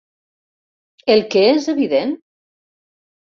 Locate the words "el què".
1.15-1.43